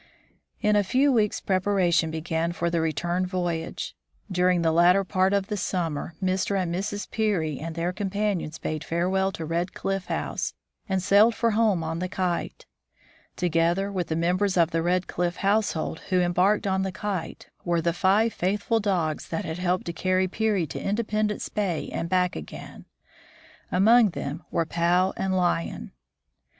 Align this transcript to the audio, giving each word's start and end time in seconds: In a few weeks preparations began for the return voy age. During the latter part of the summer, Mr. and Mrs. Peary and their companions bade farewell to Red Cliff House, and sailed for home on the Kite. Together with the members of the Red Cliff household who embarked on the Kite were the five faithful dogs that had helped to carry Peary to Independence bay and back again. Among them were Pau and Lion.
In 0.61 0.75
a 0.75 0.83
few 0.83 1.11
weeks 1.11 1.39
preparations 1.39 2.11
began 2.11 2.53
for 2.53 2.71
the 2.71 2.81
return 2.81 3.27
voy 3.27 3.63
age. 3.63 3.95
During 4.31 4.63
the 4.63 4.71
latter 4.71 5.03
part 5.03 5.31
of 5.31 5.45
the 5.45 5.57
summer, 5.57 6.15
Mr. 6.23 6.59
and 6.59 6.73
Mrs. 6.73 7.11
Peary 7.11 7.59
and 7.59 7.75
their 7.75 7.93
companions 7.93 8.57
bade 8.57 8.83
farewell 8.83 9.31
to 9.33 9.45
Red 9.45 9.75
Cliff 9.75 10.07
House, 10.07 10.55
and 10.89 11.03
sailed 11.03 11.35
for 11.35 11.51
home 11.51 11.83
on 11.83 11.99
the 11.99 12.09
Kite. 12.09 12.65
Together 13.35 13.91
with 13.91 14.07
the 14.07 14.15
members 14.15 14.57
of 14.57 14.71
the 14.71 14.81
Red 14.81 15.05
Cliff 15.05 15.35
household 15.35 15.99
who 16.09 16.19
embarked 16.19 16.65
on 16.65 16.81
the 16.81 16.91
Kite 16.91 17.49
were 17.63 17.79
the 17.79 17.93
five 17.93 18.33
faithful 18.33 18.79
dogs 18.79 19.27
that 19.27 19.45
had 19.45 19.59
helped 19.59 19.85
to 19.85 19.93
carry 19.93 20.27
Peary 20.27 20.65
to 20.65 20.81
Independence 20.81 21.47
bay 21.47 21.89
and 21.93 22.09
back 22.09 22.35
again. 22.35 22.85
Among 23.71 24.09
them 24.09 24.41
were 24.49 24.65
Pau 24.65 25.13
and 25.15 25.37
Lion. 25.37 25.91